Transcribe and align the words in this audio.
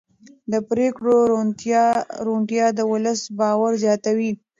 د 0.51 0.53
پرېکړو 0.69 1.15
روڼتیا 2.25 2.65
د 2.77 2.79
ولس 2.91 3.21
باور 3.39 3.71
زیاتوي 3.83 4.31